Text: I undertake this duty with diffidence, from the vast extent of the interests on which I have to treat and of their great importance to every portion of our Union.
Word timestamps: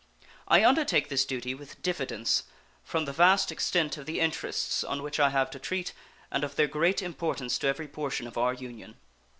I 0.47 0.65
undertake 0.65 1.09
this 1.09 1.25
duty 1.25 1.53
with 1.53 1.79
diffidence, 1.83 2.45
from 2.83 3.05
the 3.05 3.13
vast 3.13 3.51
extent 3.51 3.97
of 3.97 4.07
the 4.07 4.19
interests 4.19 4.83
on 4.83 5.03
which 5.03 5.19
I 5.19 5.29
have 5.29 5.51
to 5.51 5.59
treat 5.59 5.93
and 6.31 6.43
of 6.43 6.55
their 6.55 6.65
great 6.65 7.03
importance 7.03 7.59
to 7.59 7.67
every 7.67 7.87
portion 7.87 8.25
of 8.25 8.35
our 8.35 8.55
Union. 8.55 8.95